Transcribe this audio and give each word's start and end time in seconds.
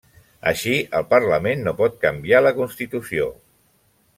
Així, 0.51 0.71
el 0.99 1.05
Parlament 1.11 1.61
no 1.67 1.73
pot 1.81 1.99
canviar 2.07 2.43
la 2.47 2.55
Constitució. 2.61 3.29